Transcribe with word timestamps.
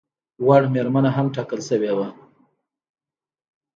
وړ 0.45 0.61
مېرمنه 0.73 1.09
هم 1.17 1.27
ټاکل 1.35 1.59
شوې 1.69 1.91
وه. 1.97 2.07